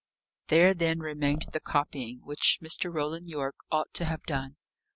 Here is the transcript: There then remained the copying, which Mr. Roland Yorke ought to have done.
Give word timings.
There 0.47 0.73
then 0.73 0.97
remained 0.97 1.45
the 1.53 1.59
copying, 1.59 2.21
which 2.23 2.57
Mr. 2.59 2.91
Roland 2.91 3.27
Yorke 3.29 3.59
ought 3.71 3.93
to 3.93 4.05
have 4.05 4.23
done. 4.23 4.55